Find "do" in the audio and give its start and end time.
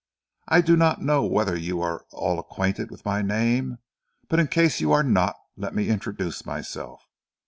0.61-0.75